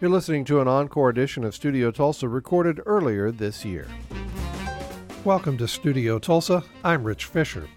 [0.00, 3.88] You're listening to an encore edition of Studio Tulsa recorded earlier this year.
[5.24, 6.62] Welcome to Studio Tulsa.
[6.84, 7.68] I'm Rich Fisher.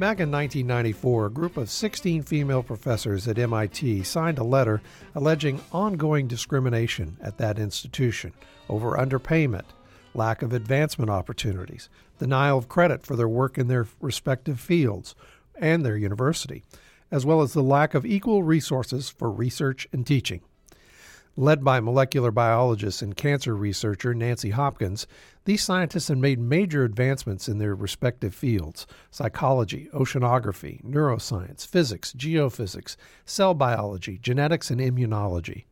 [0.00, 4.82] Back in 1994, a group of 16 female professors at MIT signed a letter
[5.14, 8.32] alleging ongoing discrimination at that institution
[8.68, 9.66] over underpayment,
[10.12, 15.14] lack of advancement opportunities, denial of credit for their work in their respective fields
[15.54, 16.64] and their university,
[17.12, 20.40] as well as the lack of equal resources for research and teaching.
[21.36, 25.06] Led by molecular biologist and cancer researcher Nancy Hopkins,
[25.44, 32.96] these scientists have made major advancements in their respective fields psychology, oceanography, neuroscience, physics, geophysics,
[33.24, 35.64] cell biology, genetics, and immunology.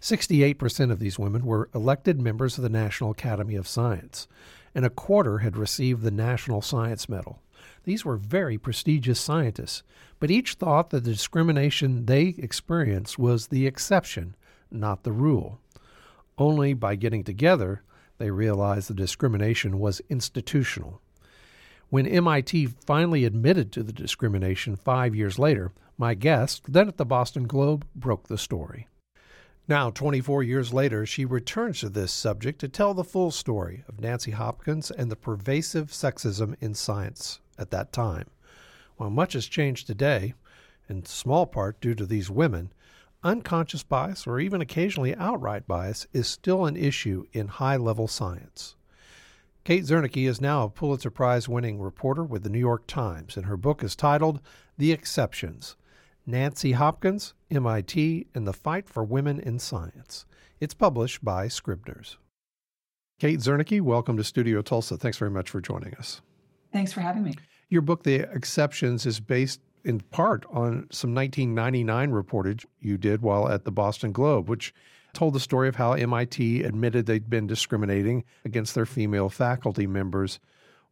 [0.00, 4.26] 68% of these women were elected members of the National Academy of Science,
[4.74, 7.40] and a quarter had received the National Science Medal.
[7.84, 9.82] These were very prestigious scientists,
[10.18, 14.34] but each thought that the discrimination they experienced was the exception
[14.70, 15.60] not the rule.
[16.38, 17.82] Only by getting together,
[18.18, 21.00] they realized the discrimination was institutional.
[21.88, 27.06] When MIT finally admitted to the discrimination five years later, my guest, then at the
[27.06, 28.88] Boston Globe, broke the story.
[29.68, 34.00] Now, 24 years later, she returns to this subject to tell the full story of
[34.00, 38.26] Nancy Hopkins and the pervasive sexism in science at that time.
[38.96, 40.34] While much has changed today,
[40.88, 42.72] in small part due to these women,
[43.22, 48.76] unconscious bias, or even occasionally outright bias, is still an issue in high level science.
[49.64, 53.46] Kate Zernike is now a Pulitzer Prize winning reporter with the New York Times, and
[53.46, 54.40] her book is titled
[54.78, 55.76] The Exceptions
[56.24, 60.26] Nancy Hopkins, MIT, and the Fight for Women in Science.
[60.60, 62.16] It's published by Scribner's.
[63.18, 64.96] Kate Zernike, welcome to Studio Tulsa.
[64.96, 66.20] Thanks very much for joining us.
[66.72, 67.34] Thanks for having me.
[67.68, 73.48] Your book, The Exceptions, is based in part on some 1999 reportage you did while
[73.48, 74.74] at the Boston Globe, which
[75.14, 80.40] told the story of how MIT admitted they'd been discriminating against their female faculty members.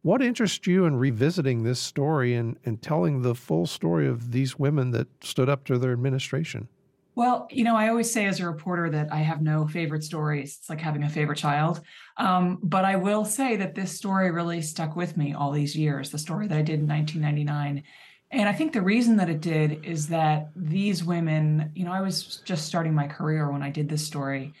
[0.01, 4.57] What interests you in revisiting this story and, and telling the full story of these
[4.57, 6.69] women that stood up to their administration?
[7.15, 10.57] Well, you know, I always say as a reporter that I have no favorite stories.
[10.59, 11.81] It's like having a favorite child.
[12.17, 16.09] Um, but I will say that this story really stuck with me all these years,
[16.09, 17.83] the story that I did in 1999.
[18.31, 22.01] And I think the reason that it did is that these women, you know, I
[22.01, 24.53] was just starting my career when I did this story.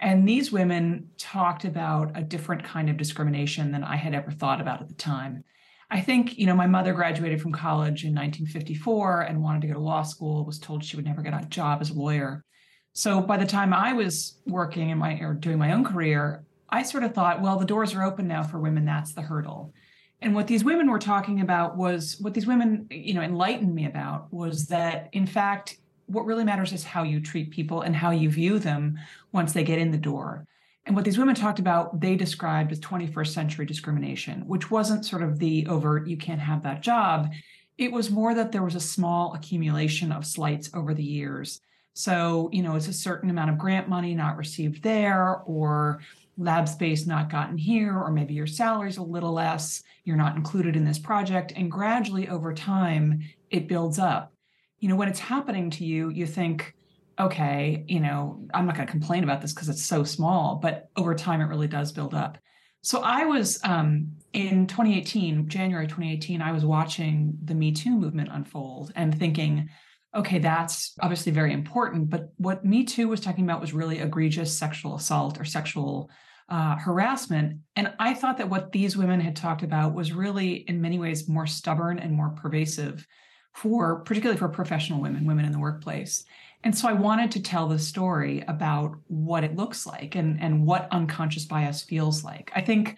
[0.00, 4.60] And these women talked about a different kind of discrimination than I had ever thought
[4.60, 5.44] about at the time.
[5.90, 9.74] I think, you know, my mother graduated from college in 1954 and wanted to go
[9.74, 12.44] to law school, was told she would never get a job as a lawyer.
[12.92, 16.82] So by the time I was working in my or doing my own career, I
[16.82, 18.84] sort of thought, well, the doors are open now for women.
[18.84, 19.72] That's the hurdle.
[20.20, 23.86] And what these women were talking about was what these women, you know, enlightened me
[23.86, 28.10] about was that in fact, what really matters is how you treat people and how
[28.10, 28.98] you view them
[29.32, 30.46] once they get in the door.
[30.86, 35.22] And what these women talked about, they described as 21st century discrimination, which wasn't sort
[35.22, 37.30] of the overt, you can't have that job.
[37.76, 41.60] It was more that there was a small accumulation of slights over the years.
[41.92, 46.00] So, you know, it's a certain amount of grant money not received there, or
[46.38, 50.76] lab space not gotten here, or maybe your salary's a little less, you're not included
[50.76, 51.52] in this project.
[51.54, 54.32] And gradually over time, it builds up.
[54.78, 56.74] You know, when it's happening to you, you think,
[57.18, 60.88] okay, you know, I'm not going to complain about this because it's so small, but
[60.96, 62.38] over time, it really does build up.
[62.82, 68.28] So I was um, in 2018, January 2018, I was watching the Me Too movement
[68.32, 69.68] unfold and thinking,
[70.14, 72.08] okay, that's obviously very important.
[72.08, 76.08] But what Me Too was talking about was really egregious sexual assault or sexual
[76.48, 77.60] uh, harassment.
[77.76, 81.28] And I thought that what these women had talked about was really, in many ways,
[81.28, 83.06] more stubborn and more pervasive
[83.52, 86.24] for, particularly for professional women, women in the workplace.
[86.64, 90.66] And so I wanted to tell the story about what it looks like and, and
[90.66, 92.50] what unconscious bias feels like.
[92.54, 92.96] I think,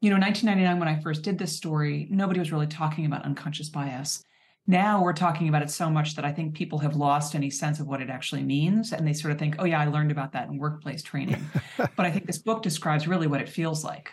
[0.00, 3.68] you know, 1999, when I first did this story, nobody was really talking about unconscious
[3.68, 4.24] bias
[4.66, 7.80] now we're talking about it so much that I think people have lost any sense
[7.80, 8.92] of what it actually means.
[8.92, 11.44] And they sort of think, oh, yeah, I learned about that in workplace training.
[11.76, 14.12] but I think this book describes really what it feels like.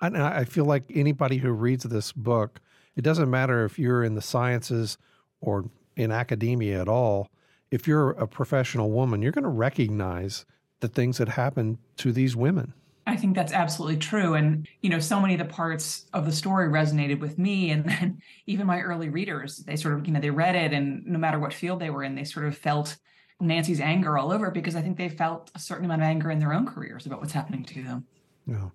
[0.00, 2.60] And I feel like anybody who reads this book,
[2.96, 4.98] it doesn't matter if you're in the sciences
[5.40, 7.30] or in academia at all,
[7.70, 10.44] if you're a professional woman, you're going to recognize
[10.80, 12.74] the things that happen to these women.
[13.06, 14.34] I think that's absolutely true.
[14.34, 17.70] And, you know, so many of the parts of the story resonated with me.
[17.70, 21.06] And then even my early readers, they sort of, you know, they read it and
[21.06, 22.96] no matter what field they were in, they sort of felt
[23.40, 26.38] Nancy's anger all over because I think they felt a certain amount of anger in
[26.38, 28.06] their own careers about what's happening to them.
[28.46, 28.70] Yeah.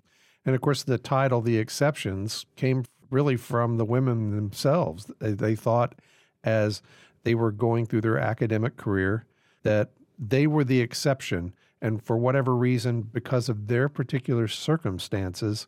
[0.46, 5.12] And of course, the title, The Exceptions, came really from the women themselves.
[5.20, 5.96] They, they thought
[6.44, 6.82] as
[7.24, 9.26] they were going through their academic career
[9.64, 15.68] that they were the exception And for whatever reason, because of their particular circumstances,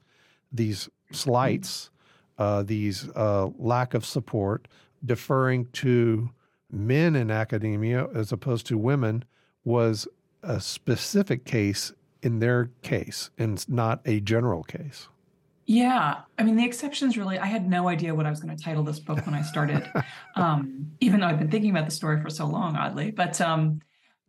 [0.51, 1.89] these slights,
[2.38, 4.68] uh, these uh, lack of support,
[5.04, 6.30] deferring to
[6.71, 9.24] men in academia as opposed to women
[9.63, 10.07] was
[10.42, 15.07] a specific case in their case and not a general case.
[15.66, 16.21] Yeah.
[16.38, 18.83] I mean, the exceptions really, I had no idea what I was going to title
[18.83, 19.89] this book when I started,
[20.36, 23.12] um, even though I've been thinking about the story for so long, oddly.
[23.12, 23.81] But um,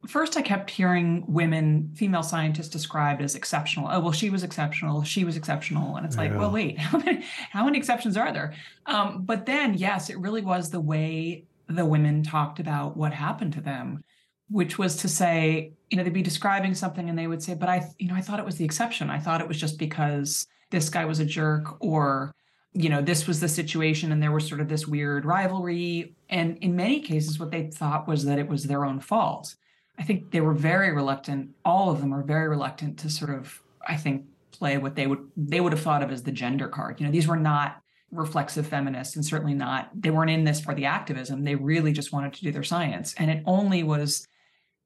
[0.07, 3.89] first, I kept hearing women, female scientists described as exceptional.
[3.91, 5.03] Oh, well, she was exceptional.
[5.03, 5.97] She was exceptional.
[5.97, 6.39] And it's like, yeah.
[6.39, 8.55] well, wait, how many, how many exceptions are there?
[8.87, 13.53] Um, but then, yes, it really was the way the women talked about what happened
[13.55, 14.05] to them
[14.51, 17.69] which was to say, you know, they'd be describing something and they would say, but
[17.69, 19.11] I, you know, I thought it was the exception.
[19.11, 22.35] I thought it was just because this guy was a jerk or,
[22.73, 26.15] you know, this was the situation and there was sort of this weird rivalry.
[26.29, 29.55] And in many cases, what they thought was that it was their own fault.
[29.99, 33.63] I think they were very reluctant, all of them are very reluctant to sort of,
[33.87, 37.01] I think, play what they would they would have thought of as the gender card.
[37.01, 37.81] You know, these were not
[38.13, 41.43] reflexive feminists and certainly not they weren't in this for the activism.
[41.43, 43.15] They really just wanted to do their science.
[43.19, 44.27] And it only was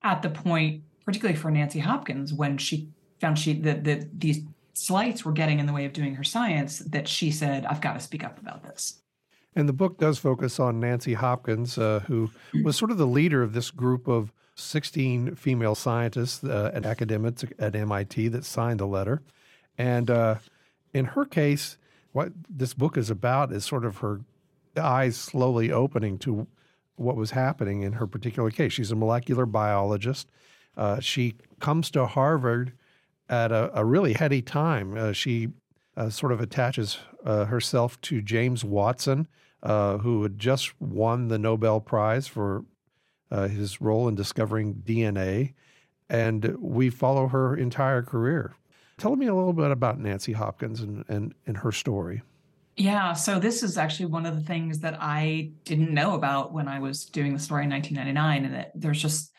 [0.02, 2.88] at the point, particularly for Nancy Hopkins, when she
[3.20, 4.40] found she that the, these
[4.72, 7.94] slights were getting in the way of doing her science, that she said, "I've got
[7.94, 9.02] to speak up about this."
[9.54, 12.31] And the book does focus on Nancy Hopkins, uh, who
[12.62, 17.44] was sort of the leader of this group of 16 female scientists uh, and academics
[17.58, 19.22] at MIT that signed the letter.
[19.76, 20.37] And uh,
[20.93, 21.78] in her case,
[22.12, 24.20] what this book is about is sort of her
[24.76, 26.46] eyes slowly opening to
[26.96, 28.72] what was happening in her particular case.
[28.72, 30.28] She's a molecular biologist.
[30.76, 32.72] Uh, she comes to Harvard
[33.28, 34.96] at a, a really heady time.
[34.96, 35.49] Uh, she
[35.96, 39.28] uh, sort of attaches uh, herself to James Watson,
[39.62, 42.64] who had just won the Nobel Prize for
[43.30, 45.54] uh, his role in discovering DNA.
[46.08, 48.54] And we follow her entire career.
[48.96, 52.22] Tell me a little bit about Nancy Hopkins and, and, and her story.
[52.76, 56.69] Yeah, so this is actually one of the things that I didn't know about when
[56.69, 58.44] I was doing the story in 1999.
[58.44, 59.32] And that there's just,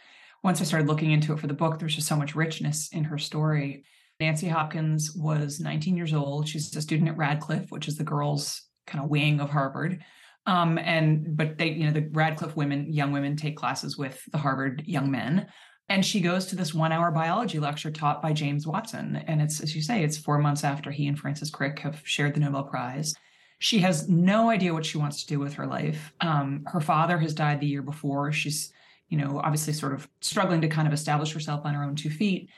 [0.44, 3.06] once I started looking into it for the book, there's just so much richness in
[3.06, 3.84] her story.
[4.20, 6.48] Nancy Hopkins was 19 years old.
[6.48, 10.04] She's a student at Radcliffe, which is the girls' kind of wing of Harvard.
[10.50, 14.40] Um, and but they, you know, the Radcliffe women, young women, take classes with the
[14.40, 15.46] Harvard young men.
[15.90, 19.18] And she goes to this one hour biology lecture taught by James Watson.
[19.28, 22.34] And it's, as you say, it's four months after he and Francis Crick have shared
[22.34, 23.14] the Nobel Prize.
[23.60, 26.14] She has no idea what she wants to do with her life.
[26.20, 28.32] Um, her father has died the year before.
[28.32, 28.74] She's,
[29.10, 32.10] you know, obviously sort of struggling to kind of establish herself on her own two
[32.10, 32.50] feet.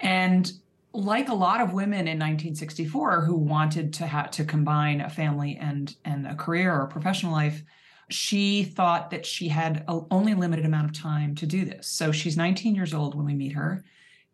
[0.00, 0.50] And
[0.94, 5.58] like a lot of women in 1964 who wanted to have to combine a family
[5.60, 7.62] and and a career or a professional life,
[8.08, 11.88] she thought that she had a, only limited amount of time to do this.
[11.88, 13.84] So she's 19 years old when we meet her,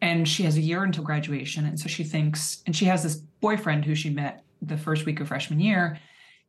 [0.03, 1.65] and she has a year until graduation.
[1.65, 5.21] And so she thinks, and she has this boyfriend who she met the first week
[5.21, 5.99] of freshman year.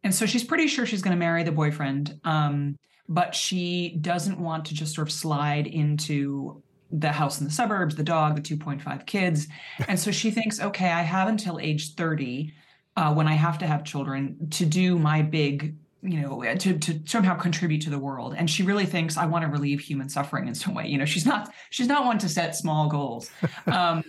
[0.04, 2.20] And so she's pretty sure she's going to marry the boyfriend.
[2.26, 2.78] Um,
[3.08, 7.96] but she doesn't want to just sort of slide into the house in the suburbs,
[7.96, 9.48] the dog, the 2.5 kids.
[9.88, 12.54] And so she thinks, okay, I have until age 30
[12.98, 17.02] uh, when I have to have children to do my big, you know, to, to
[17.06, 18.36] somehow contribute to the world.
[18.38, 20.88] And she really thinks I want to relieve human suffering in some way.
[20.88, 23.30] You know, she's not, she's not one to set small goals.
[23.68, 24.04] Um,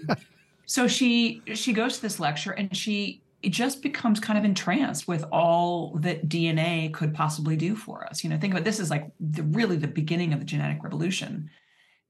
[0.67, 5.09] so she, she goes to this lecture and she, it just becomes kind of entranced
[5.09, 8.23] with all that DNA could possibly do for us.
[8.23, 11.51] You know, think about this is like the, really the beginning of the genetic revolution.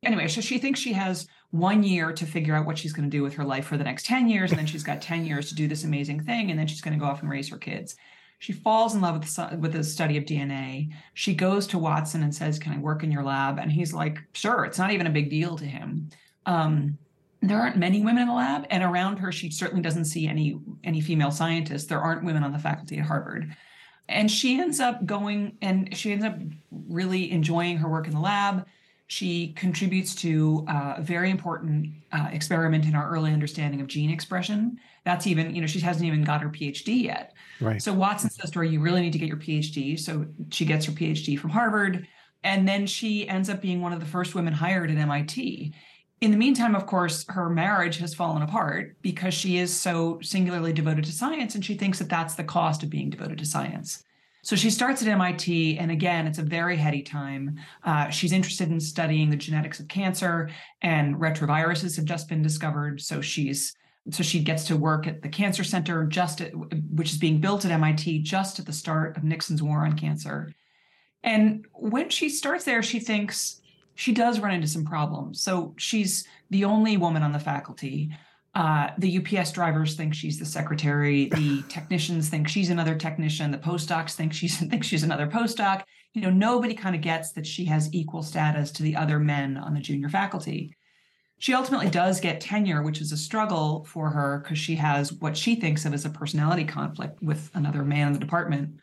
[0.03, 3.17] Anyway, so she thinks she has one year to figure out what she's going to
[3.17, 4.51] do with her life for the next 10 years.
[4.51, 6.51] And then she's got 10 years to do this amazing thing.
[6.51, 7.97] And then she's going to go off and raise her kids.
[8.39, 10.93] She falls in love with the, with the study of DNA.
[11.15, 13.59] She goes to Watson and says, Can I work in your lab?
[13.59, 14.65] And he's like, Sure.
[14.65, 16.09] It's not even a big deal to him.
[16.47, 16.99] Um,
[17.43, 20.59] there aren't many women in the lab and around her she certainly doesn't see any
[20.85, 23.55] any female scientists there aren't women on the faculty at harvard
[24.09, 26.39] and she ends up going and she ends up
[26.71, 28.65] really enjoying her work in the lab
[29.12, 34.09] she contributes to uh, a very important uh, experiment in our early understanding of gene
[34.09, 34.78] expression.
[35.04, 37.35] That's even you know she hasn't even got her phd yet.
[37.61, 37.83] Right.
[37.83, 40.87] So watson says to her you really need to get your phd so she gets
[40.87, 42.07] her phd from harvard
[42.42, 45.73] and then she ends up being one of the first women hired at mit
[46.23, 50.73] in the meantime, of course, her marriage has fallen apart because she is so singularly
[50.73, 54.04] devoted to science and she thinks that that's the cost of being devoted to science.
[54.45, 57.59] So she starts at MIT, and again, it's a very heady time.
[57.85, 60.51] Uh, she's interested in studying the genetics of cancer,
[60.83, 63.01] and retroviruses have just been discovered.
[63.01, 63.75] So she's
[64.11, 66.53] so she gets to work at the cancer center, just at,
[66.91, 70.53] which is being built at MIT just at the start of Nixon's war on cancer.
[71.23, 73.61] And when she starts there, she thinks,
[73.95, 75.41] she does run into some problems.
[75.41, 78.11] So she's the only woman on the faculty.
[78.55, 81.31] Uh, the UPS drivers think she's the secretary.
[81.43, 83.51] The technicians think she's another technician.
[83.51, 85.83] The postdocs think she's think she's another postdoc.
[86.13, 89.57] You know, nobody kind of gets that she has equal status to the other men
[89.57, 90.77] on the junior faculty.
[91.39, 95.37] She ultimately does get tenure, which is a struggle for her because she has what
[95.37, 98.79] she thinks of as a personality conflict with another man in the department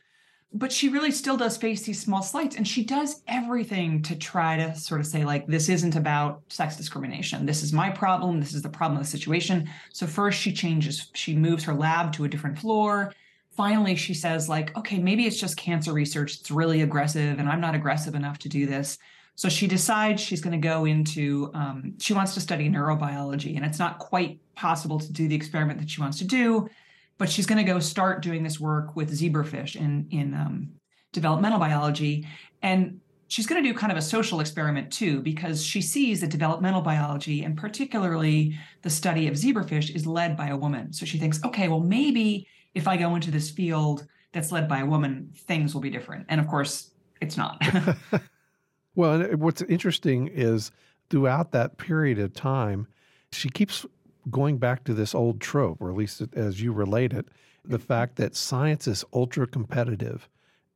[0.51, 4.57] but she really still does face these small slights and she does everything to try
[4.57, 7.45] to sort of say like this isn't about sex discrimination.
[7.45, 8.39] This is my problem.
[8.39, 9.69] This is the problem of the situation.
[9.93, 13.13] So first she changes she moves her lab to a different floor.
[13.51, 16.39] Finally she says like okay maybe it's just cancer research.
[16.39, 18.97] It's really aggressive and i'm not aggressive enough to do this.
[19.35, 23.63] So she decides she's going to go into um, she wants to study neurobiology and
[23.63, 26.67] it's not quite possible to do the experiment that she wants to do
[27.19, 30.69] but she's going to go start doing this work with zebrafish in in um,
[31.13, 32.27] developmental biology.
[32.63, 36.31] And she's going to do kind of a social experiment too because she sees that
[36.31, 40.91] developmental biology and particularly the study of zebrafish is led by a woman.
[40.91, 44.79] So she thinks okay well maybe if i go into this field that's led by
[44.79, 46.25] a woman things will be different.
[46.29, 47.61] And of course it's not.
[48.95, 50.71] Well what's interesting is
[51.09, 52.87] throughout that period of time
[53.31, 53.85] she keeps
[54.29, 57.27] going back to this old trope, or at least as you relate it,
[57.65, 60.27] the fact that science is ultra competitive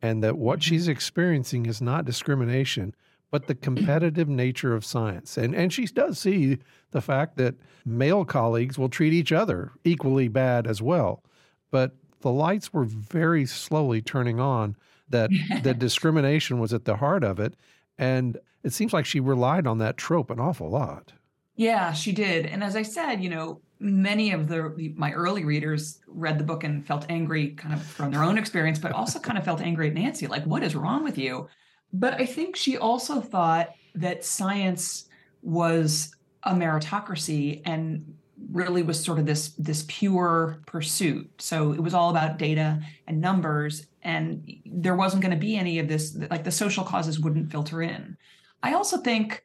[0.02, 0.70] and that what mm-hmm.
[0.70, 2.94] she's experiencing is not discrimination,
[3.32, 5.38] but the competitive nature of science.
[5.38, 6.60] And, and she does see
[6.92, 7.56] the fact that
[7.86, 11.24] male colleagues will treat each other equally bad as well.
[11.72, 14.76] But the lights were very slowly turning on
[15.10, 15.30] that
[15.64, 17.56] that discrimination was at the heart of it.
[17.98, 21.14] And it seems like she relied on that trope an awful lot.
[21.56, 22.46] Yeah, she did.
[22.46, 26.64] And as I said, you know, many of the my early readers read the book
[26.64, 29.90] and felt angry kind of from their own experience, but also kind of felt angry
[29.90, 31.48] at Nancy, like, what is wrong with you?
[31.92, 35.06] But I think she also thought that science
[35.44, 38.16] was a meritocracy and
[38.52, 41.30] really was sort of this this pure pursuit.
[41.40, 45.78] So it was all about data and numbers, and there wasn't going to be any
[45.78, 48.18] of this, like the social causes wouldn't filter in.
[48.64, 49.44] I also think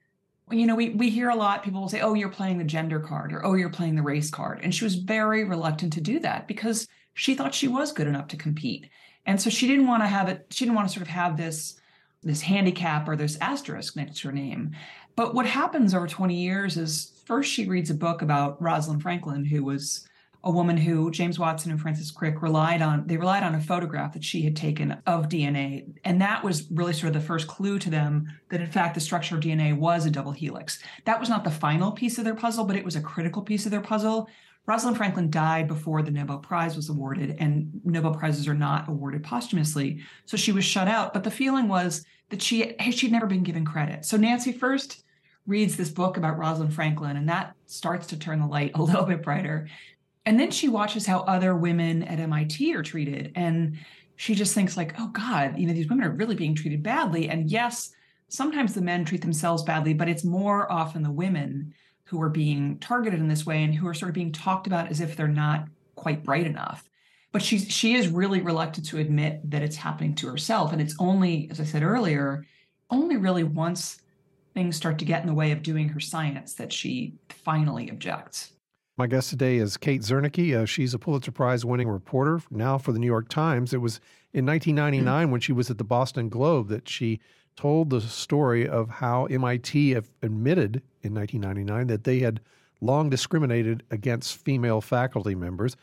[0.51, 1.63] you know, we we hear a lot.
[1.63, 4.31] People will say, "Oh, you're playing the gender card," or "Oh, you're playing the race
[4.31, 8.07] card," and she was very reluctant to do that because she thought she was good
[8.07, 8.89] enough to compete,
[9.27, 10.47] and so she didn't want to have it.
[10.51, 11.81] She didn't want to sort of have this
[12.23, 14.73] this handicap or this asterisk next to her name.
[15.17, 19.45] But what happens over 20 years is first she reads a book about Rosalind Franklin,
[19.45, 20.08] who was
[20.45, 23.07] a woman who James Watson and Francis Crick relied on.
[23.07, 25.93] They relied on a photograph that she had taken of DNA.
[26.05, 29.01] And that was really sort of the first clue to them that, in fact, the
[29.01, 30.79] structure of DNA was a double helix.
[31.07, 33.65] That was not the final piece of their puzzle, but it was a critical piece
[33.65, 34.29] of their puzzle.
[34.67, 39.25] Rosalind Franklin died before the Nobel Prize was awarded, and Nobel Prizes are not awarded
[39.25, 40.03] posthumously.
[40.27, 41.15] So she was shut out.
[41.15, 44.05] But the feeling was that she she'd never been given credit.
[44.05, 45.05] So Nancy first
[45.47, 49.05] reads this book about Rosalind Franklin, and that starts to turn the light a little
[49.05, 49.69] bit brighter.
[50.29, 53.33] And then she watches how other women at MIT are treated.
[53.35, 53.79] And
[54.17, 57.31] she just thinks, like, oh God, you know, these women are really being treated badly.
[57.31, 57.93] And yes,
[58.29, 61.73] sometimes the men treat themselves badly, but it's more often the women
[62.05, 64.91] who are being targeted in this way and who are sort of being talked about
[64.91, 66.91] as if they're not quite bright enough.
[67.33, 70.75] But she's she is really reluctant to admit that it's happening to herself.
[70.75, 72.45] And it's only, as I said earlier,
[72.91, 74.03] only really once
[74.53, 78.53] things start to get in the way of doing her science that she finally objects.
[78.99, 80.57] My guest today is Kate Zernike.
[80.57, 83.73] Uh, she's a Pulitzer Prize winning reporter now for the New York Times.
[83.73, 84.01] It was
[84.33, 87.21] in 1999 when she was at the Boston Globe that she
[87.55, 92.41] told the story of how MIT admitted in 1999 that they had
[92.81, 95.77] long discriminated against female faculty members.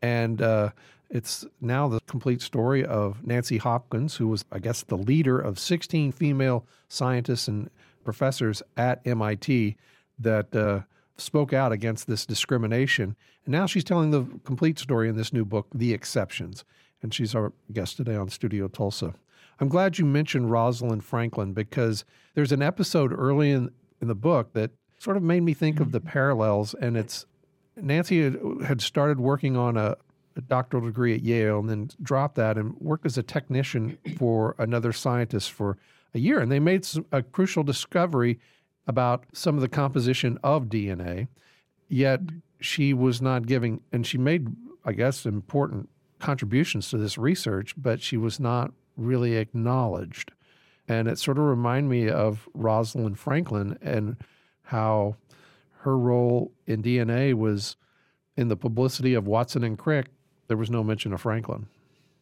[0.00, 0.70] And uh,
[1.10, 5.58] it's now the complete story of Nancy Hopkins, who was, I guess, the leader of
[5.58, 7.68] 16 female scientists and
[8.02, 9.76] professors at MIT
[10.20, 10.56] that.
[10.56, 10.80] Uh,
[11.16, 13.16] spoke out against this discrimination.
[13.44, 16.64] And now she's telling the complete story in this new book, The Exceptions.
[17.02, 19.14] And she's our guest today on Studio Tulsa.
[19.60, 22.04] I'm glad you mentioned Rosalind Franklin because
[22.34, 25.92] there's an episode early in, in the book that sort of made me think of
[25.92, 26.08] the mm-hmm.
[26.08, 26.74] parallels.
[26.74, 27.26] And it's
[27.76, 28.22] Nancy
[28.64, 29.96] had, started working on a,
[30.36, 34.54] a doctoral degree at Yale and then dropped that and worked as a technician for
[34.58, 35.78] another scientist for
[36.14, 36.38] a year.
[36.38, 38.38] And they made a crucial discovery
[38.86, 41.28] about some of the composition of DNA,
[41.88, 42.38] yet mm-hmm.
[42.60, 44.48] she was not giving, and she made,
[44.84, 50.32] I guess, important contributions to this research, but she was not really acknowledged.
[50.88, 54.16] And it sort of reminded me of Rosalind Franklin and
[54.64, 55.16] how
[55.80, 57.76] her role in DNA was
[58.36, 60.06] in the publicity of Watson and Crick.
[60.48, 61.66] There was no mention of Franklin.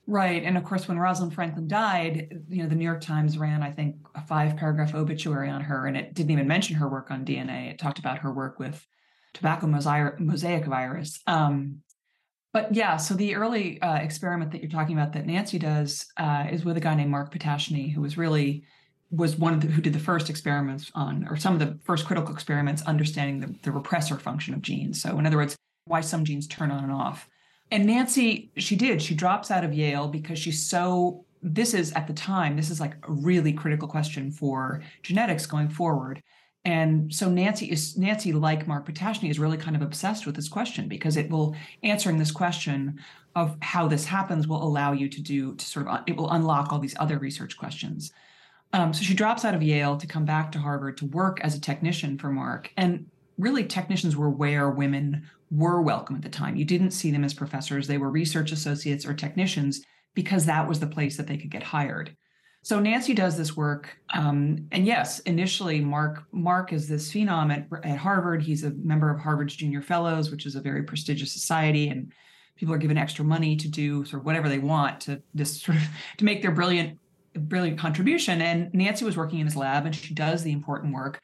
[0.06, 0.42] Right.
[0.42, 3.70] And of course, when Rosalind Franklin died, you know, the New York Times ran, I
[3.70, 7.24] think, a five paragraph obituary on her, and it didn't even mention her work on
[7.24, 7.70] DNA.
[7.70, 8.86] It talked about her work with
[9.34, 11.20] tobacco mosaic virus.
[11.26, 11.82] Um,
[12.52, 16.46] but yeah, so the early uh, experiment that you're talking about that Nancy does uh,
[16.50, 18.64] is with a guy named Mark Ptashne, who was really
[19.12, 22.06] was one of the, who did the first experiments on, or some of the first
[22.06, 25.00] critical experiments understanding the, the repressor function of genes.
[25.00, 27.28] So, in other words, why some genes turn on and off.
[27.70, 29.00] And Nancy, she did.
[29.00, 31.24] She drops out of Yale because she's so.
[31.42, 35.70] This is at the time, this is like a really critical question for genetics going
[35.70, 36.22] forward.
[36.66, 40.48] And so Nancy is Nancy, like Mark Ptashne, is really kind of obsessed with this
[40.48, 43.00] question because it will answering this question
[43.34, 46.72] of how this happens will allow you to do to sort of it will unlock
[46.72, 48.12] all these other research questions.
[48.72, 51.54] Um, so she drops out of Yale to come back to Harvard to work as
[51.54, 52.70] a technician for Mark.
[52.76, 53.06] And
[53.38, 56.56] really, technicians were where women were welcome at the time.
[56.56, 59.82] You didn't see them as professors, they were research associates or technicians
[60.14, 62.16] because that was the place that they could get hired.
[62.62, 67.66] So Nancy does this work, um, and yes, initially Mark Mark is this phenom at,
[67.84, 68.42] at Harvard.
[68.42, 72.12] He's a member of Harvard's Junior Fellows, which is a very prestigious society, and
[72.56, 75.78] people are given extra money to do sort of whatever they want to just sort
[75.78, 75.84] of
[76.18, 76.98] to make their brilliant
[77.34, 78.42] brilliant contribution.
[78.42, 81.18] And Nancy was working in his lab, and she does the important work.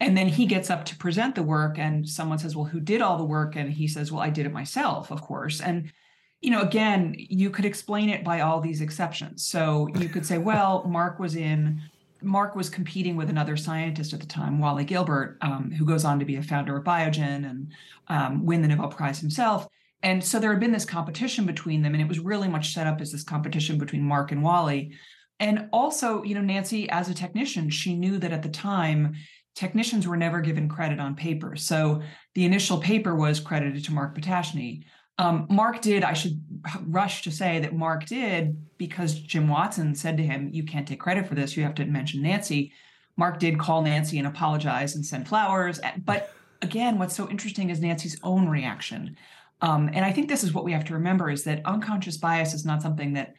[0.00, 3.02] And then he gets up to present the work, and someone says, Well, who did
[3.02, 3.56] all the work?
[3.56, 5.60] And he says, Well, I did it myself, of course.
[5.60, 5.92] And,
[6.40, 9.46] you know, again, you could explain it by all these exceptions.
[9.46, 11.80] So you could say, Well, Mark was in,
[12.20, 16.18] Mark was competing with another scientist at the time, Wally Gilbert, um, who goes on
[16.18, 17.72] to be a founder of Biogen and
[18.08, 19.68] um, win the Nobel Prize himself.
[20.02, 22.86] And so there had been this competition between them, and it was really much set
[22.86, 24.92] up as this competition between Mark and Wally.
[25.38, 29.14] And also, you know, Nancy, as a technician, she knew that at the time
[29.54, 31.56] technicians were never given credit on paper.
[31.56, 32.02] So
[32.34, 34.84] the initial paper was credited to Mark Ptashne.
[35.18, 36.42] Um, Mark did, I should
[36.86, 41.00] rush to say that Mark did because Jim Watson said to him, You can't take
[41.00, 41.56] credit for this.
[41.56, 42.72] You have to mention Nancy.
[43.16, 45.80] Mark did call Nancy and apologize and send flowers.
[46.04, 46.32] But
[46.62, 49.16] again, what's so interesting is Nancy's own reaction.
[49.60, 52.54] Um, and I think this is what we have to remember is that unconscious bias
[52.54, 53.34] is not something that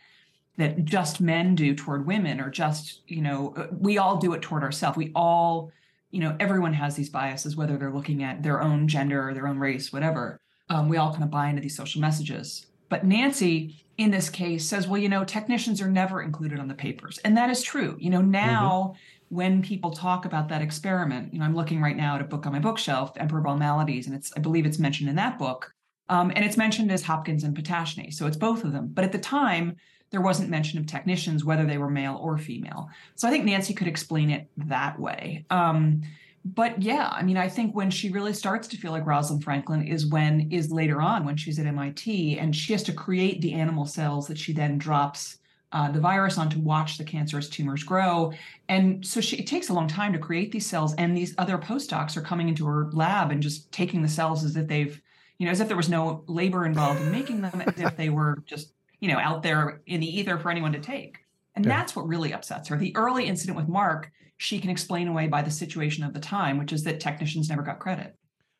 [0.58, 4.62] that just men do toward women or just, you know, we all do it toward
[4.62, 4.96] ourselves.
[4.96, 5.72] We all
[6.14, 9.48] you know, everyone has these biases, whether they're looking at their own gender or their
[9.48, 10.40] own race, whatever.
[10.70, 12.68] Um, we all kind of buy into these social messages.
[12.88, 16.76] But Nancy, in this case, says, well, you know, technicians are never included on the
[16.76, 17.18] papers.
[17.26, 17.98] And that is true.
[18.00, 19.36] You know, now mm-hmm.
[19.36, 22.46] when people talk about that experiment, you know, I'm looking right now at a book
[22.46, 25.40] on my bookshelf, Emperor of All Maladies, and it's, I believe it's mentioned in that
[25.40, 25.74] book.
[26.10, 28.14] Um, and it's mentioned as Hopkins and Ptashne.
[28.14, 28.92] So it's both of them.
[28.94, 29.78] But at the time,
[30.14, 32.88] there wasn't mention of technicians, whether they were male or female.
[33.16, 35.44] So I think Nancy could explain it that way.
[35.50, 36.04] Um,
[36.46, 39.88] but yeah, I mean, I think when she really starts to feel like Rosalind Franklin
[39.88, 43.54] is when is later on when she's at MIT and she has to create the
[43.54, 45.40] animal cells that she then drops
[45.72, 48.34] uh, the virus on to watch the cancerous tumors grow.
[48.70, 50.94] And so she, it takes a long time to create these cells.
[50.94, 54.56] And these other postdocs are coming into her lab and just taking the cells as
[54.56, 55.02] if they've,
[55.40, 58.10] you know, as if there was no labor involved in making them, as if they
[58.10, 58.74] were just
[59.04, 61.18] you know, out there in the ether for anyone to take.
[61.56, 61.76] And yeah.
[61.76, 62.78] that's what really upsets her.
[62.78, 66.58] The early incident with Mark, she can explain away by the situation of the time,
[66.58, 68.16] which is that technicians never got credit.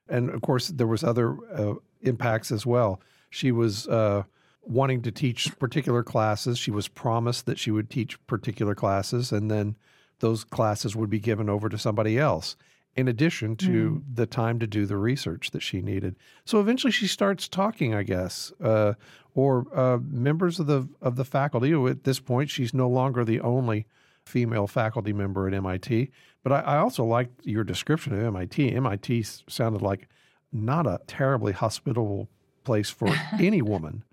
[0.10, 3.00] And of course, there was other uh, impacts as well.
[3.30, 4.24] She was uh,
[4.62, 6.60] wanting to teach particular classes.
[6.60, 9.78] She was promised that she would teach particular classes, and then
[10.20, 12.58] those classes would be given over to somebody else
[12.96, 14.16] in addition to mm.
[14.16, 16.16] the time to do the research that she needed.
[16.46, 18.94] So eventually she starts talking, I guess, uh,
[19.34, 21.74] or uh, members of the of the faculty.
[21.74, 23.88] At this point, she's no longer the only
[24.26, 26.12] female faculty member at MIT.
[26.44, 28.74] But I, I also liked your description of MIT.
[28.74, 30.08] MIT sounded like
[30.52, 32.30] not a terribly hospitable
[32.64, 34.04] place for any woman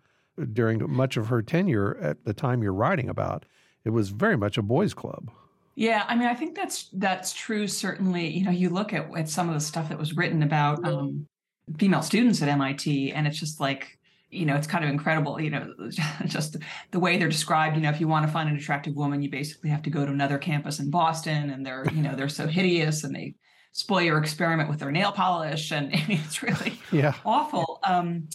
[0.53, 3.45] during much of her tenure at the time you're writing about.
[3.85, 5.31] It was very much a boys' club.
[5.81, 7.67] Yeah, I mean, I think that's that's true.
[7.67, 10.87] Certainly, you know, you look at, at some of the stuff that was written about
[10.87, 11.27] um,
[11.79, 15.41] female students at MIT, and it's just like, you know, it's kind of incredible.
[15.41, 15.75] You know,
[16.27, 16.59] just
[16.91, 17.77] the way they're described.
[17.77, 20.05] You know, if you want to find an attractive woman, you basically have to go
[20.05, 23.37] to another campus in Boston, and they're, you know, they're so hideous, and they
[23.73, 27.15] spoil your experiment with their nail polish, and mean, it's really yeah.
[27.25, 27.81] awful.
[27.85, 28.29] Um,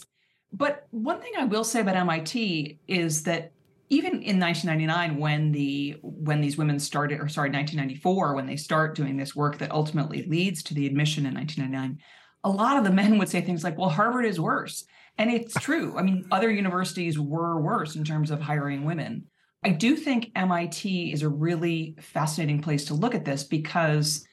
[0.52, 3.52] but one thing I will say about MIT is that
[3.88, 8.96] even in 1999 when the when these women started or sorry 1994 when they start
[8.96, 11.98] doing this work that ultimately leads to the admission in 1999
[12.44, 14.84] a lot of the men would say things like well harvard is worse.
[15.18, 15.96] And it's true.
[15.98, 19.26] I mean other universities were worse in terms of hiring women.
[19.64, 24.24] I do think mit is a really fascinating place to look at this because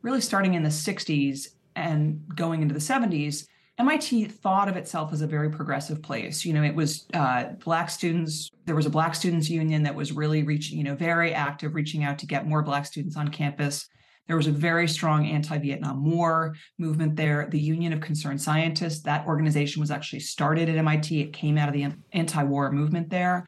[0.00, 3.46] really starting in the 60s and going into the 70s
[3.78, 6.44] MIT thought of itself as a very progressive place.
[6.44, 10.10] You know, it was uh, Black students, there was a Black Students Union that was
[10.12, 13.88] really reaching, you know, very active, reaching out to get more Black students on campus.
[14.26, 17.48] There was a very strong anti Vietnam War movement there.
[17.50, 21.20] The Union of Concerned Scientists, that organization was actually started at MIT.
[21.20, 23.46] It came out of the anti war movement there.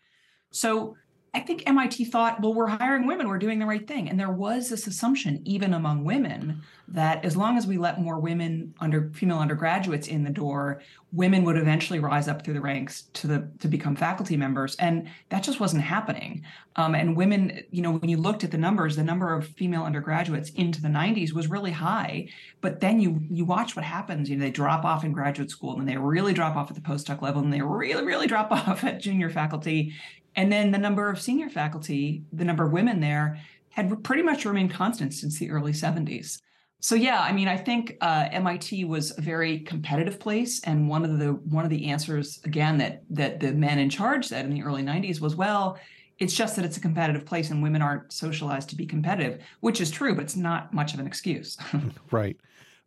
[0.53, 0.97] So
[1.33, 4.09] I think MIT thought, well, we're hiring women, we're doing the right thing.
[4.09, 8.19] And there was this assumption, even among women, that as long as we let more
[8.19, 13.03] women under female undergraduates in the door, women would eventually rise up through the ranks
[13.12, 14.75] to the to become faculty members.
[14.77, 16.45] And that just wasn't happening.
[16.75, 19.85] Um, and women, you know, when you looked at the numbers, the number of female
[19.85, 22.29] undergraduates into the 90s was really high.
[22.61, 24.29] But then you you watch what happens.
[24.29, 26.83] You know, they drop off in graduate school, and they really drop off at the
[26.83, 29.95] postdoc level, and they really, really drop off at junior faculty
[30.37, 33.38] and then the number of senior faculty, the number of women there,
[33.71, 36.40] had pretty much remained constant since the early 70s.
[36.81, 41.05] So yeah, I mean, I think uh, MIT was a very competitive place, and one
[41.05, 44.55] of the one of the answers again that that the men in charge said in
[44.55, 45.79] the early 90s was, well,
[46.19, 49.81] it's just that it's a competitive place and women aren't socialized to be competitive, which
[49.81, 51.57] is true, but it's not much of an excuse.
[52.11, 52.37] right.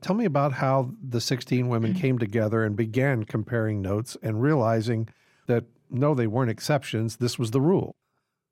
[0.01, 2.01] Tell me about how the 16 women mm-hmm.
[2.01, 5.09] came together and began comparing notes and realizing
[5.47, 7.17] that no, they weren't exceptions.
[7.17, 7.95] This was the rule.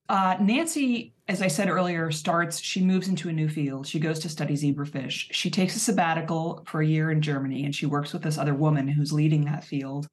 [0.09, 3.87] Uh, Nancy, as I said earlier, starts, she moves into a new field.
[3.87, 5.27] She goes to study zebrafish.
[5.31, 8.53] She takes a sabbatical for a year in Germany and she works with this other
[8.53, 10.07] woman who's leading that field.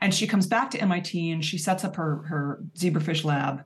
[0.00, 3.64] And she comes back to MIT and she sets up her, her zebrafish lab.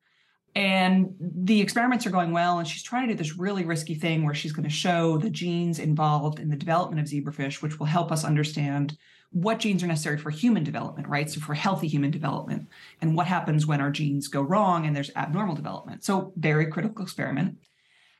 [0.54, 2.58] And the experiments are going well.
[2.58, 5.30] And she's trying to do this really risky thing where she's going to show the
[5.30, 8.98] genes involved in the development of zebrafish, which will help us understand
[9.30, 11.28] what genes are necessary for human development, right?
[11.30, 12.68] So for healthy human development,
[13.00, 16.04] and what happens when our genes go wrong and there's abnormal development.
[16.04, 17.58] So very critical experiment.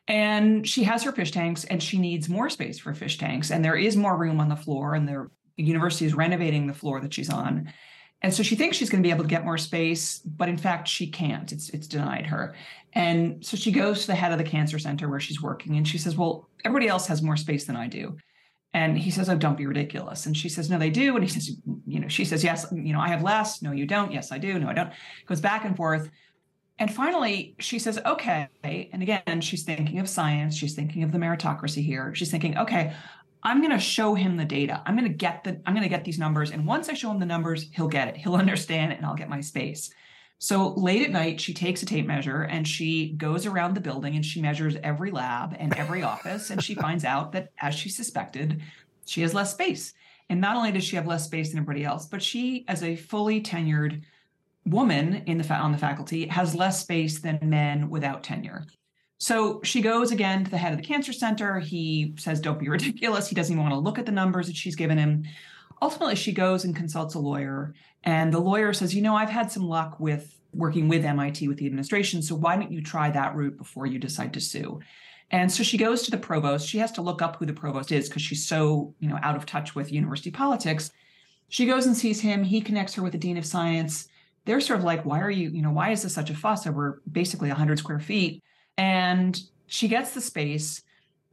[0.07, 3.51] And she has her fish tanks and she needs more space for fish tanks.
[3.51, 7.01] And there is more room on the floor, and the university is renovating the floor
[7.01, 7.73] that she's on.
[8.21, 10.57] And so she thinks she's going to be able to get more space, but in
[10.57, 11.53] fact she can't.
[11.53, 12.55] It's it's denied her.
[12.95, 15.87] And so she goes to the head of the cancer center where she's working and
[15.87, 18.17] she says, "Well, everybody else has more space than I do."
[18.75, 20.27] And he says, Oh, don't be ridiculous.
[20.27, 21.15] And she says, No, they do.
[21.15, 23.63] And he says, You know, she says, Yes, you know, I have less.
[23.63, 24.13] No, you don't.
[24.13, 24.59] Yes, I do.
[24.59, 24.93] No, I don't.
[25.27, 26.11] Goes back and forth.
[26.79, 28.49] And finally, she says, Okay.
[28.65, 30.57] And again, she's thinking of science.
[30.57, 32.15] She's thinking of the meritocracy here.
[32.15, 32.95] She's thinking, Okay,
[33.43, 34.83] I'm going to show him the data.
[34.85, 36.51] I'm going to get the, I'm going to get these numbers.
[36.51, 38.17] And once I show him the numbers, he'll get it.
[38.17, 39.91] He'll understand it and I'll get my space.
[40.39, 44.15] So late at night, she takes a tape measure and she goes around the building
[44.15, 46.51] and she measures every lab and every office.
[46.51, 48.63] And she finds out that, as she suspected,
[49.05, 49.95] she has less space.
[50.29, 52.95] And not only does she have less space than everybody else, but she, as a
[52.95, 54.03] fully tenured
[54.65, 58.65] woman in the on the faculty, has less space than men without tenure.
[59.19, 61.59] So she goes again to the head of the cancer center.
[61.59, 63.29] He says, Don't be ridiculous.
[63.29, 65.25] He doesn't even want to look at the numbers that she's given him
[65.81, 69.51] ultimately she goes and consults a lawyer and the lawyer says you know i've had
[69.51, 73.35] some luck with working with mit with the administration so why don't you try that
[73.35, 74.81] route before you decide to sue?
[75.31, 76.67] And so she goes to the provost.
[76.67, 79.37] She has to look up who the provost is because she's so you know out
[79.37, 80.91] of touch with university politics.
[81.51, 82.45] She goes and sees him.
[82.45, 84.09] He connects her with the dean of science.
[84.45, 86.67] They're sort of like why are you you know why is this such a fuss
[86.67, 88.43] over basically 100 square feet?
[88.79, 90.83] And she gets the space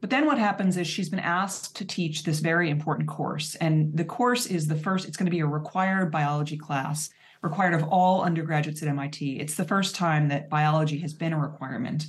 [0.00, 3.54] but then what happens is she's been asked to teach this very important course.
[3.56, 7.08] And the course is the first, it's going to be a required biology class,
[7.42, 9.40] required of all undergraduates at MIT.
[9.40, 12.06] It's the first time that biology has been a requirement.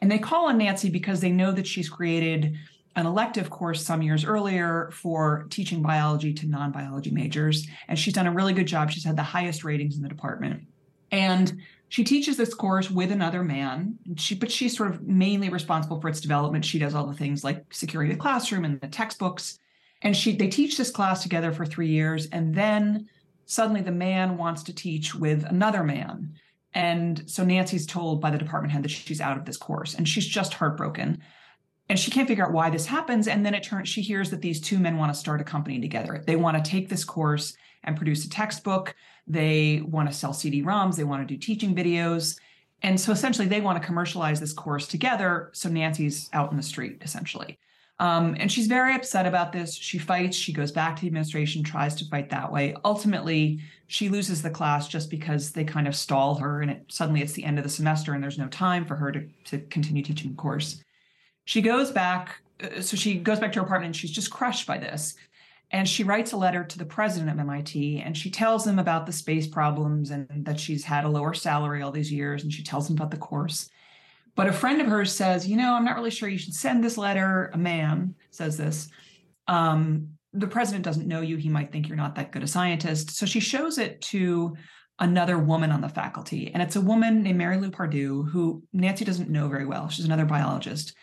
[0.00, 2.56] And they call on Nancy because they know that she's created
[2.96, 7.66] an elective course some years earlier for teaching biology to non biology majors.
[7.88, 8.90] And she's done a really good job.
[8.90, 10.62] She's had the highest ratings in the department.
[11.14, 13.96] And she teaches this course with another man.
[14.16, 16.64] She, but she's sort of mainly responsible for its development.
[16.64, 19.60] She does all the things like securing the classroom and the textbooks.
[20.02, 23.08] And she they teach this class together for three years, and then
[23.46, 26.34] suddenly the man wants to teach with another man.
[26.74, 30.08] And so Nancy's told by the department head that she's out of this course, and
[30.08, 31.22] she's just heartbroken.
[31.88, 33.28] And she can't figure out why this happens.
[33.28, 35.80] And then it turns she hears that these two men want to start a company
[35.80, 36.24] together.
[36.26, 38.96] They want to take this course and produce a textbook.
[39.26, 40.96] They want to sell CD-ROMs.
[40.96, 42.38] They want to do teaching videos.
[42.82, 45.50] And so essentially, they want to commercialize this course together.
[45.52, 47.58] So Nancy's out in the street, essentially.
[48.00, 49.74] Um, and she's very upset about this.
[49.74, 50.36] She fights.
[50.36, 52.74] She goes back to the administration, tries to fight that way.
[52.84, 57.22] Ultimately, she loses the class just because they kind of stall her, and it, suddenly
[57.22, 60.02] it's the end of the semester, and there's no time for her to, to continue
[60.02, 60.82] teaching the course.
[61.44, 62.40] She goes back.
[62.62, 65.14] Uh, so she goes back to her apartment, and she's just crushed by this.
[65.74, 69.06] And she writes a letter to the president of MIT and she tells him about
[69.06, 72.44] the space problems and that she's had a lower salary all these years.
[72.44, 73.68] And she tells him about the course.
[74.36, 76.84] But a friend of hers says, You know, I'm not really sure you should send
[76.84, 77.50] this letter.
[77.52, 78.88] A man says this.
[79.48, 81.38] Um, the president doesn't know you.
[81.38, 83.10] He might think you're not that good a scientist.
[83.10, 84.54] So she shows it to
[85.00, 86.52] another woman on the faculty.
[86.54, 89.88] And it's a woman named Mary Lou Pardue, who Nancy doesn't know very well.
[89.88, 90.94] She's another biologist.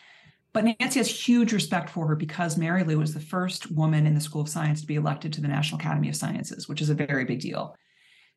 [0.52, 4.14] But Nancy has huge respect for her because Mary Lou was the first woman in
[4.14, 6.90] the School of Science to be elected to the National Academy of Sciences, which is
[6.90, 7.74] a very big deal.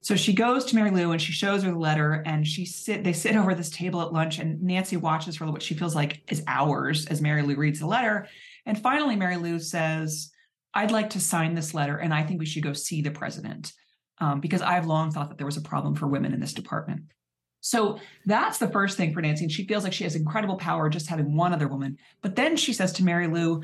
[0.01, 3.03] So she goes to Mary Lou and she shows her the letter and she sit
[3.03, 6.21] they sit over this table at lunch and Nancy watches for what she feels like
[6.31, 8.27] is hours as Mary Lou reads the letter.
[8.65, 10.31] And finally Mary Lou says,
[10.73, 13.73] I'd like to sign this letter and I think we should go see the president
[14.19, 17.05] um, because I've long thought that there was a problem for women in this department.
[17.65, 17.97] So
[18.27, 19.45] that's the first thing for Nancy.
[19.45, 21.97] And she feels like she has incredible power just having one other woman.
[22.21, 23.63] But then she says to Mary Lou,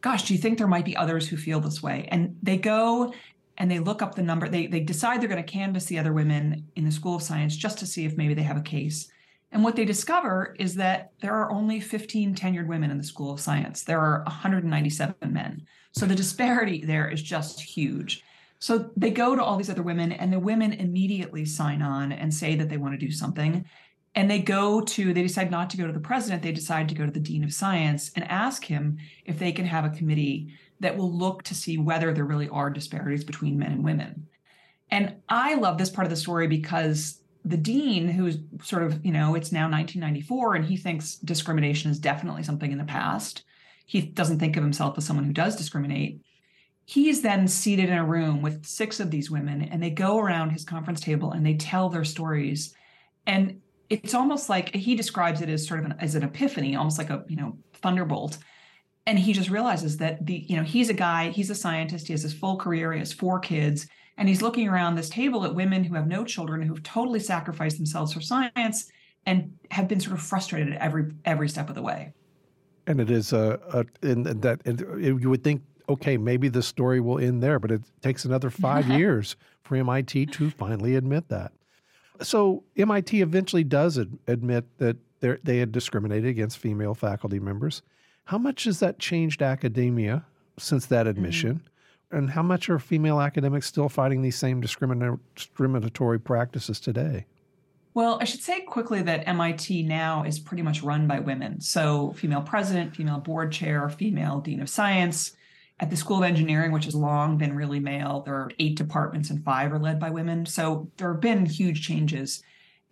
[0.00, 2.06] Gosh, do you think there might be others who feel this way?
[2.12, 3.12] And they go
[3.58, 4.48] and they look up the number.
[4.48, 7.56] They, they decide they're going to canvass the other women in the School of Science
[7.56, 9.10] just to see if maybe they have a case.
[9.50, 13.32] And what they discover is that there are only 15 tenured women in the School
[13.32, 13.82] of Science.
[13.82, 15.62] There are 197 men.
[15.90, 18.22] So the disparity there is just huge.
[18.62, 22.32] So they go to all these other women, and the women immediately sign on and
[22.32, 23.64] say that they want to do something.
[24.14, 26.94] And they go to, they decide not to go to the president, they decide to
[26.94, 30.54] go to the dean of science and ask him if they can have a committee
[30.78, 34.28] that will look to see whether there really are disparities between men and women.
[34.92, 39.10] And I love this part of the story because the dean, who's sort of, you
[39.10, 43.42] know, it's now 1994, and he thinks discrimination is definitely something in the past.
[43.86, 46.20] He doesn't think of himself as someone who does discriminate
[46.84, 50.50] he's then seated in a room with six of these women and they go around
[50.50, 52.74] his conference table and they tell their stories.
[53.26, 56.98] And it's almost like he describes it as sort of an, as an epiphany almost
[56.98, 58.38] like a you know thunderbolt.
[59.06, 62.12] And he just realizes that the you know he's a guy he's a scientist he
[62.12, 65.54] has his full career he has four kids and he's looking around this table at
[65.54, 68.90] women who have no children who've totally sacrificed themselves for science
[69.26, 72.12] and have been sort of frustrated at every every step of the way.
[72.86, 77.00] And it is a, a in that it, you would think okay, maybe the story
[77.00, 81.52] will end there, but it takes another five years for MIT to finally admit that.
[82.20, 87.82] So MIT eventually does ad- admit that they had discriminated against female faculty members.
[88.24, 90.24] How much has that changed academia
[90.58, 91.10] since that mm-hmm.
[91.10, 91.54] admission?
[91.54, 92.16] Mm-hmm.
[92.16, 97.24] And how much are female academics still fighting these same discriminatory practices today?
[97.94, 101.60] Well, I should say quickly that MIT now is pretty much run by women.
[101.60, 105.32] So, female president, female board chair, female dean of science,
[105.80, 109.30] at the School of Engineering, which has long been really male, there are eight departments
[109.30, 110.46] and five are led by women.
[110.46, 112.42] So there have been huge changes.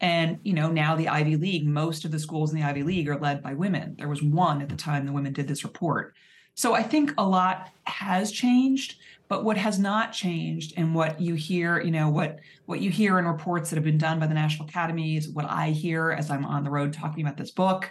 [0.01, 3.09] And you know, now the Ivy League, most of the schools in the Ivy League
[3.09, 3.95] are led by women.
[3.99, 6.15] There was one at the time the women did this report.
[6.55, 8.97] So I think a lot has changed,
[9.29, 13.19] but what has not changed and what you hear, you know, what what you hear
[13.19, 16.45] in reports that have been done by the National Academies, what I hear as I'm
[16.45, 17.91] on the road talking about this book,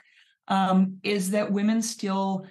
[0.49, 2.45] um, is that women still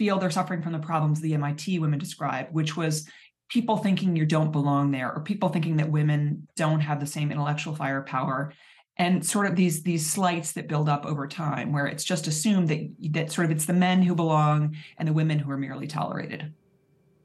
[0.00, 3.06] feel they're suffering from the problems the MIT women described, which was
[3.50, 7.30] people thinking you don't belong there or people thinking that women don't have the same
[7.30, 8.50] intellectual firepower
[8.96, 12.68] and sort of these these slights that build up over time where it's just assumed
[12.68, 15.86] that that sort of it's the men who belong and the women who are merely
[15.86, 16.50] tolerated.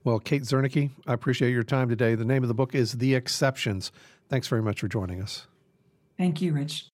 [0.03, 2.13] Well, Kate Zernike, I appreciate your time today.
[2.15, 3.93] The name of the book is The Exceptions.
[4.27, 5.47] Thanks very much for joining us.
[6.17, 6.89] Thank you, Rich.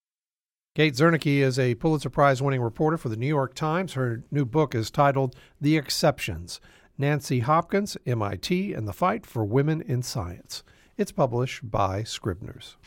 [0.73, 3.91] Kate Zernike is a Pulitzer Prize winning reporter for the New York Times.
[3.93, 6.61] Her new book is titled The Exceptions
[6.97, 10.63] Nancy Hopkins, MIT, and the Fight for Women in Science.
[10.97, 12.77] It's published by Scribner's.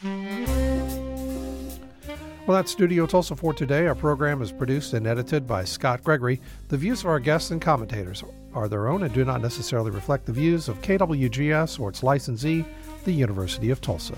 [2.46, 3.86] Well, that's Studio Tulsa for today.
[3.86, 6.40] Our program is produced and edited by Scott Gregory.
[6.68, 10.24] The views of our guests and commentators are their own and do not necessarily reflect
[10.24, 12.64] the views of KWGS or its licensee,
[13.04, 14.16] the University of Tulsa.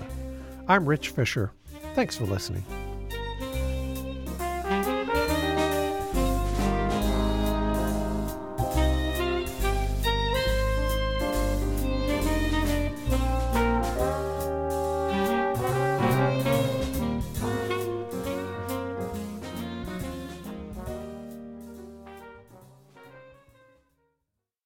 [0.69, 1.51] I'm Rich Fisher.
[1.95, 2.65] Thanks for listening.